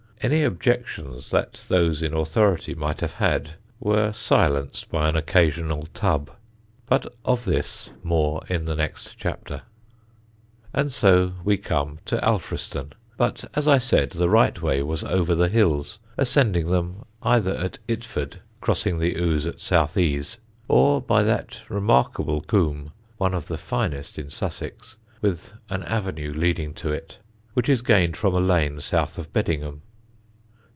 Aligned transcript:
Any 0.23 0.43
objections 0.43 1.31
that 1.31 1.65
those 1.67 2.03
in 2.03 2.13
authority 2.13 2.75
might 2.75 3.01
have 3.01 3.13
had 3.13 3.55
were 3.79 4.11
silenced 4.11 4.91
by 4.91 5.09
an 5.09 5.15
occasional 5.15 5.87
tub. 5.95 6.29
But 6.85 7.07
of 7.25 7.43
this 7.45 7.89
more 8.03 8.43
in 8.47 8.65
the 8.65 8.75
next 8.75 9.15
chapter. 9.17 9.63
[Sidenote: 9.63 9.63
ALFRISTON] 9.63 10.79
And 10.79 10.91
so 10.91 11.33
we 11.43 11.57
come 11.57 11.99
to 12.05 12.23
Alfriston; 12.23 12.93
but, 13.17 13.45
as 13.55 13.67
I 13.67 13.79
said, 13.79 14.11
the 14.11 14.29
right 14.29 14.61
way 14.61 14.83
was 14.83 15.03
over 15.03 15.33
the 15.33 15.49
hills, 15.49 15.97
ascending 16.19 16.67
them 16.69 17.03
either 17.23 17.55
at 17.55 17.79
Itford 17.87 18.41
(crossing 18.59 18.99
the 18.99 19.15
Ouse 19.15 19.47
at 19.47 19.57
Southease) 19.57 20.37
or 20.67 21.01
by 21.01 21.23
that 21.23 21.61
remarkable 21.67 22.41
combe, 22.41 22.91
one 23.17 23.33
of 23.33 23.47
the 23.47 23.57
finest 23.57 24.19
in 24.19 24.29
Sussex, 24.29 24.97
with 25.19 25.53
an 25.69 25.81
avenue 25.81 26.31
leading 26.31 26.75
to 26.75 26.91
it, 26.93 27.17
which 27.55 27.67
is 27.67 27.81
gained 27.81 28.15
from 28.15 28.35
a 28.35 28.39
lane 28.39 28.79
south 28.81 29.17
of 29.17 29.33
Beddingham. 29.33 29.81